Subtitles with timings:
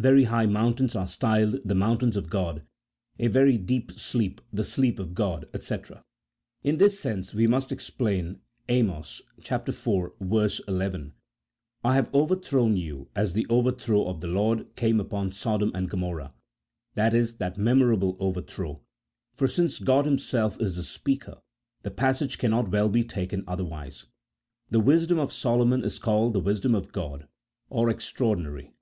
[0.00, 2.62] Very high moun tains are styled the mountains of God,
[3.20, 5.76] a very deep sleep, the sleep of God, &c.
[6.64, 10.10] In this sense we must explain Amos iv.
[10.18, 11.12] 11:
[11.84, 16.34] "I have overthrown you as the overthrow of the Lord came upon Sodom and Gomorrah,"
[16.96, 17.22] i.e.
[17.38, 18.82] that me morable overthrow,
[19.36, 21.38] for since God Himself is the Speaker,
[21.82, 24.06] the passage cannot well be taken otherwise.
[24.70, 27.28] The wisdom of Solomon is called the wisdom of God,
[27.70, 28.74] or extraordinary.